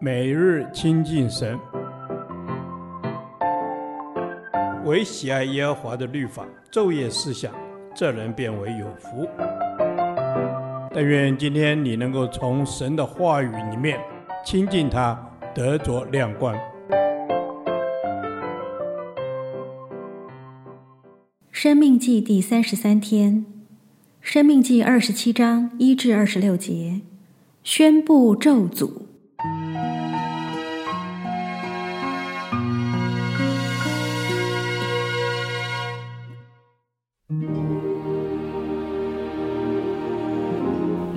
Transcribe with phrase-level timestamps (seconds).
[0.00, 1.58] 每日亲近神，
[4.84, 7.52] 唯喜爱耶和华的律法，昼夜思想，
[7.94, 9.28] 这人便为有福。
[10.92, 13.98] 但愿今天你能够从神的话语里面
[14.44, 15.18] 亲近他，
[15.54, 16.54] 得着亮光。
[21.50, 23.46] 生命记第三十三天，
[24.20, 27.00] 生命记二十七章一至二十六节，
[27.62, 29.03] 宣布咒诅。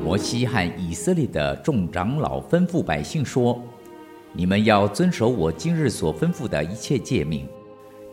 [0.03, 3.61] 摩西和以色列的众长老吩咐百姓说
[4.31, 7.45] ：“你们要遵守我今日所吩咐的一切诫命。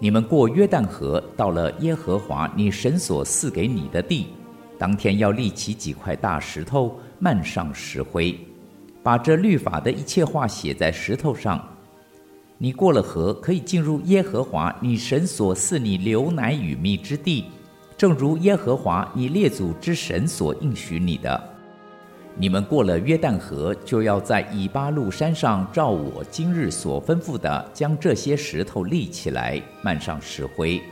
[0.00, 4.26] 你们过约旦河，到了耶和华你神所赐给你的地，
[4.76, 8.36] 当天要立起几块大石头，漫上石灰，
[9.02, 11.64] 把这律法的一切话写在石头上。
[12.58, 17.44] 你过了河，可以进入耶和华你神所赐你流奶与蜜之地，
[17.96, 21.42] 正如耶和华你列祖之神所应许你的。”
[22.36, 30.82] 你们过了约旦河，就要在以巴路山上照我今日所吩咐的，将这些石头立起来，漫上石灰。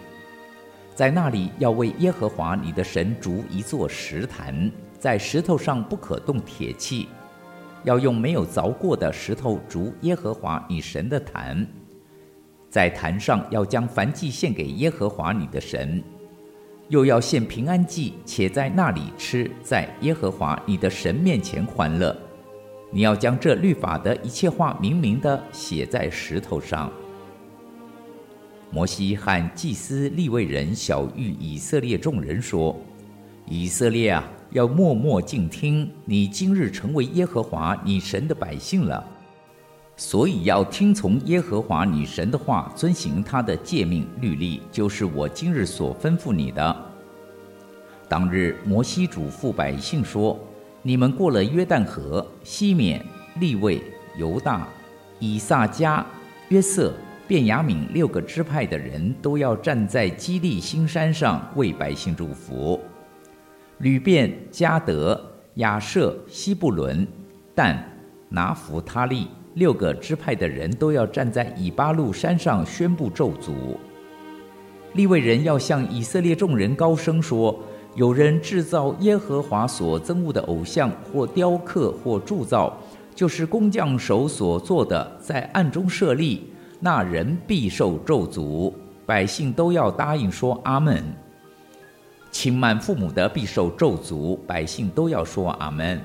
[0.95, 7.09] 在那里要为耶和华你的神筑一座石坛，在石头上不可动铁器，
[7.83, 11.67] 要用没有凿过的石头筑耶和华你神的坛。
[12.71, 16.01] 在坛上要将燔祭献给耶和华你的神。
[16.93, 22.15] 又要献平安祭，且在那里吃，在耶和华你的神面前欢乐。
[22.91, 26.93] 你要将这律法的一切话明明的写在石头上。
[28.71, 32.79] 摩西和祭司利未人晓諭以色列众人说
[33.49, 39.03] ：“以色列啊，要默默静听，你今日成为耶和华你神的百姓了，
[39.97, 46.77] 所以要听从耶和华你神的话，遵行他的诫命律例，就是我今日所吩咐你的。”
[48.09, 50.39] 当日，摩西嘱咐百姓说
[50.83, 53.05] ：“你们过了约旦河，西缅、
[53.39, 53.83] 利未、
[54.19, 54.69] 犹大、
[55.19, 56.05] 以撒迦、
[56.49, 56.93] 约瑟、
[57.27, 62.79] 便雅悯六个支派的人都要站在基利心山上为百姓祝福。
[63.79, 65.19] 吕便、迦得、
[65.55, 67.07] 亚设、西布伦、
[67.55, 67.83] 但、
[68.29, 73.53] 拿弗他利六个支派的人都要站在以巴路山上宣布咒诅。
[74.95, 77.59] 立位人要向以色列众人高声说。”
[77.95, 82.75] 有人制造耶和华所憎恶的偶像，或雕刻，或铸造，
[83.15, 86.43] 就是工匠手所做的，在暗中设立，
[86.81, 88.73] 那人必受咒诅。
[89.05, 91.05] 百姓都要答应说阿门。
[92.31, 96.01] 轻慢父母的必受咒诅，百姓都要说阿门。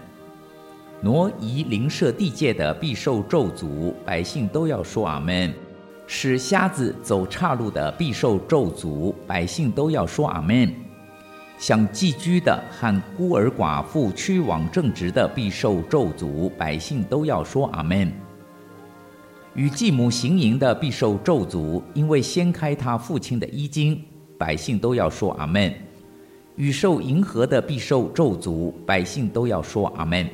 [1.02, 5.54] 挪移邻舍地界的必受咒诅，百姓都要说阿门。
[6.08, 10.74] 使瞎子走岔路的必受咒诅，百姓都要说阿门。
[11.60, 18.12] 想寄居的和孤儿寡妇屈枉正直的必受咒诅，百姓都要说阿门。
[19.54, 24.02] 与继母行淫的必受咒诅，因为掀开他父亲的衣襟，
[24.38, 25.72] 百姓都要说阿门。
[26.56, 30.28] 与受迎合的必受咒诅，百姓都要说阿门。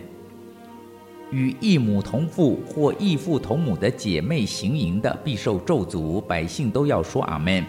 [1.34, 7.66] 与异母同父或异父同母的姐妹行淫的必受咒诅，百姓都要说阿门。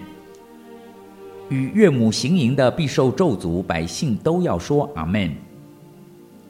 [1.48, 5.30] 与岳母行淫的必受咒诅，百姓都要说阿门；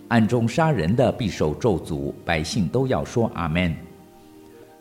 [0.09, 3.73] 暗中杀人的必受咒诅，百姓都要说阿门；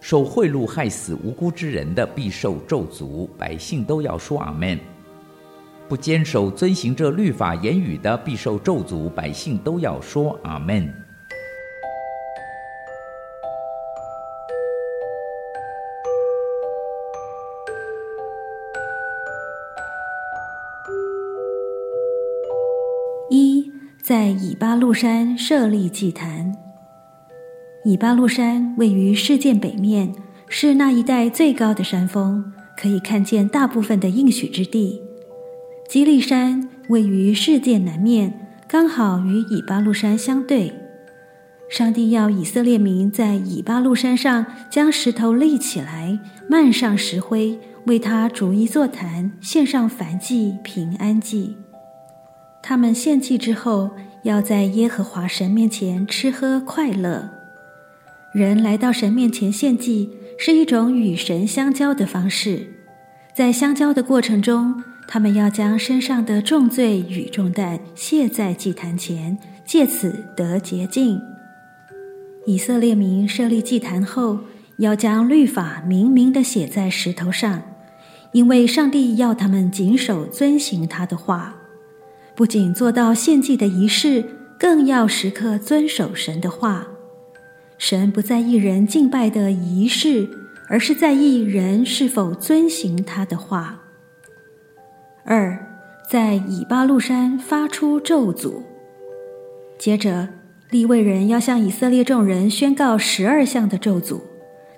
[0.01, 4.75] 受贿赂害死无辜之人的必受咒诅，百姓都要说阿门；
[5.87, 10.91] 不坚守遵行这律法言语的必受咒诅，百姓都要说阿门。
[24.03, 26.53] 在以巴路山设立祭坛。
[27.85, 30.13] 以巴路山位于世界北面，
[30.49, 34.99] 是那一带最高的山峰，可以看见大部分的应许之地。
[35.87, 40.73] 基利山位于世界南面，刚好与以巴路山相对。
[41.69, 46.19] 上帝要以色列民在以巴路山上将石头立起来，
[46.49, 51.55] 漫上石灰，为他逐一座坛，献上燔祭、平安祭。
[52.65, 53.91] 他们献祭之后，
[54.23, 57.29] 要在耶和华神面前吃喝快乐。
[58.33, 62.65] 人来到神面前献祭，是一种与神相交的方式。
[63.35, 71.19] 在相交的过程中，他们要将身上的重罪与重担卸在祭坛前，借此得洁净。
[72.45, 74.39] 以色列民设立祭坛后，
[74.77, 77.61] 要将律法明明的写在石头上，
[78.31, 81.55] 因为上帝要他们谨守遵行他的话，
[82.35, 84.23] 不仅做到献祭的仪式，
[84.59, 86.87] 更要时刻遵守神的话。
[87.77, 90.29] 神不在意人敬拜的仪式，
[90.67, 93.81] 而是在意人是否遵行他的话。
[95.25, 95.57] 二，
[96.09, 98.63] 在以巴路山发出咒诅。
[99.77, 100.29] 接着，
[100.69, 104.21] 利未人要向以色列众人宣告十二项的咒诅，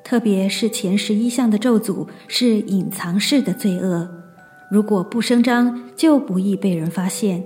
[0.04, 4.25] 特别是前十一项的咒诅是隐藏式的罪恶，
[4.75, 7.42] 如果不声张，就不易被人发现。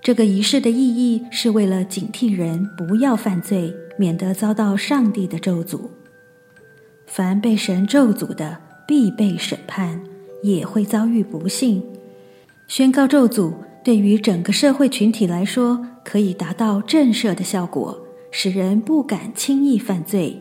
[0.00, 5.80] 这个仪式的意义是为了警惕人不要犯罪，免得遭到上帝的咒诅。
[7.04, 10.00] 凡被神咒诅的，必被审判，
[10.44, 11.82] 也会遭遇不幸。
[12.68, 13.52] 宣告咒诅。
[13.82, 20.40] 对于整个社会群体来说，可以达到震慑的效果，使人不敢轻易犯罪，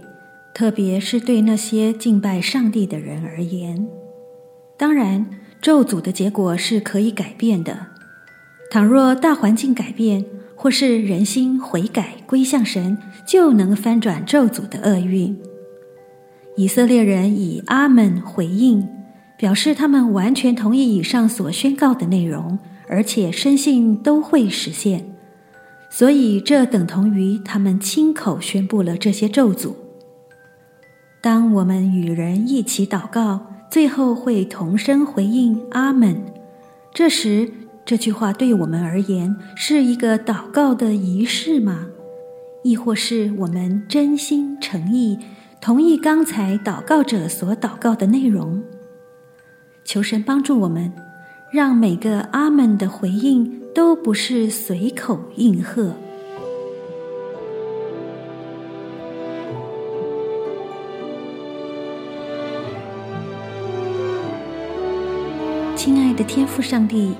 [0.53, 3.87] 特别是对那些敬拜上帝的人而言。
[4.77, 5.25] 当然，
[5.61, 7.87] 咒诅的结果是可以改变的。
[8.71, 10.25] 倘若大环境改变，
[10.55, 15.37] 或是人心悔改归向神，就能翻转咒诅的厄运。
[16.55, 18.87] 以色列人以阿门回应，
[19.37, 22.59] 表示他们完全同意以上所宣告的内容。
[22.91, 25.05] 而且深信都会实现，
[25.91, 29.75] 所以这等同于他们亲口宣布了这些咒诅。
[31.21, 36.21] 当我们与人一起祷告，最后会同声回应“阿门”。
[36.93, 37.51] 这时，
[37.85, 41.87] 这句话对我们而言是一个祷告的仪式吗？
[42.63, 45.17] 亦或是我们真心诚意
[45.61, 48.63] 同意刚才祷告者所祷告的内容？
[49.85, 50.91] 求神帮助我们。
[51.51, 55.95] 让每个阿门的回应都不是随口应和。
[65.79, 67.13] 亲爱的天父上帝，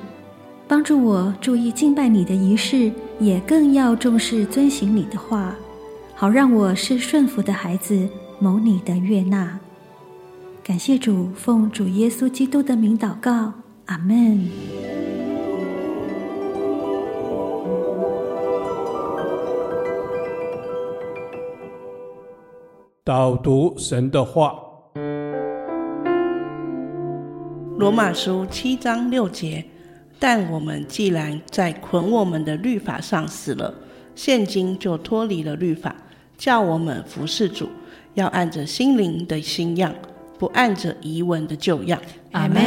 [0.68, 5.56] 帮助我注意敬拜你的仪式，也更要重视遵行你的话，
[6.14, 9.58] 好让我是顺服的孩子，蒙你的悦纳。
[10.62, 13.54] 感谢主，奉主耶稣基督的名祷告。
[13.86, 14.50] 阿门。
[23.06, 24.50] 导读神的话，
[27.80, 29.64] 《罗马书》七章六节。
[30.20, 33.74] 但我们既然在捆我们的律法上死了，
[34.16, 35.96] 现今就脱离了律法，
[36.38, 37.70] 叫我们服侍主，
[38.16, 39.96] 要按着心灵的新样，
[40.38, 41.98] 不按着遗文的旧样。
[42.34, 42.60] 阿门。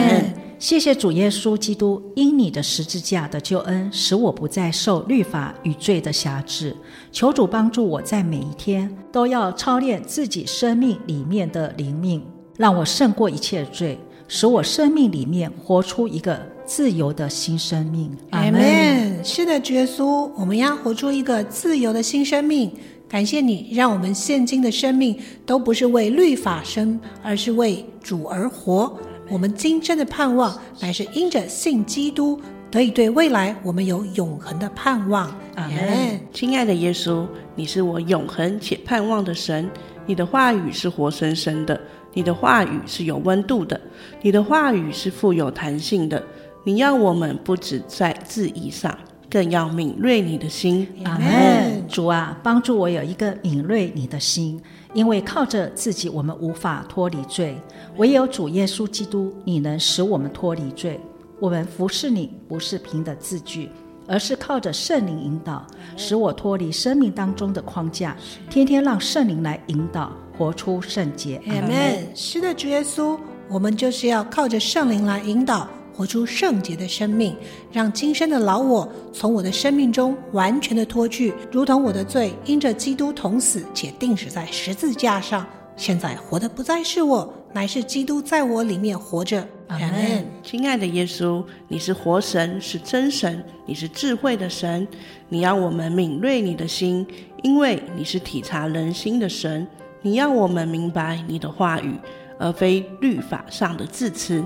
[0.59, 6.75] 谢谢主耶稣基督，因你的十字架的救恩，使我不再受律法与罪的辖制。
[7.11, 12.25] 求主帮助我在每一天都要操练自己生命里面的灵命，
[12.56, 13.99] 让我胜过一切罪，
[14.34, 18.11] 使我生命里面活出一个自由的新生命。
[18.31, 19.23] 阿门。
[19.23, 22.73] 是的，耶稣，我们要活出一个自由的新生命。
[23.06, 25.14] 感谢你，让我们现今的生命
[25.44, 28.99] 都不是为律法生，而是为主而活。
[29.29, 32.40] 我们今生的盼望，乃是因着信基督，
[32.70, 35.26] 得以对未来我们有永恒的盼望。
[35.56, 36.19] 阿门。
[36.32, 39.70] 亲爱的耶稣，你是我永恒且盼望的神，
[40.06, 41.78] 你的话语是活生生的，
[42.14, 43.81] 你的话语是有温度的，
[44.21, 46.23] 你的话语是富有弹性的。
[46.64, 48.97] 你要我们不止在字义上，
[49.28, 50.87] 更要敏锐你的心。
[51.04, 51.88] 阿门。
[51.88, 54.61] 主啊，帮助我有一个敏锐你的心。
[54.95, 57.54] 因为靠着自己，我们无法脱离罪；
[57.97, 61.00] 唯有主耶稣基督，你能使我们脱离罪。
[61.40, 63.71] 我们服侍你，不是凭的字句，
[64.06, 65.66] 而是靠着圣灵引导，
[65.97, 68.16] 使我脱离生命当中的框架，
[68.50, 71.40] 天天让圣灵来引导，活出圣洁。
[71.47, 72.06] 阿门。
[72.14, 73.18] 是的，主耶稣，
[73.49, 75.68] 我们就是要靠着圣灵来引导。
[75.94, 77.37] 活出圣洁的生命，
[77.71, 85.47] 让今生的老我从我的生命中完全的脱去，如同我的罪因着基督同死且定死在十字架上。
[85.76, 89.47] 现在活的不再是我，乃是基督在我里面活着。
[89.68, 90.25] 阿门。
[90.42, 94.87] 亲爱的耶稣，你是活神，是真神，你是智慧的神。
[95.28, 97.06] 你要我们敏锐你的心，
[97.42, 99.66] 因为你是体察人心的神。
[100.00, 101.94] 你要我们明白你的话语，
[102.38, 104.42] 而非律法上的字词。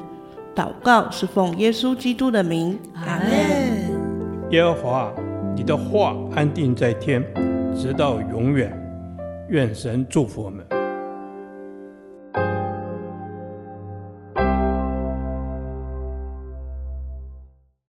[0.54, 4.50] 祷告是奉耶稣基督的名，阿门。
[4.50, 5.12] 耶和华，
[5.54, 7.24] 你的话安定在天，
[7.76, 8.72] 直到永远。
[9.48, 10.75] 愿神祝福我们。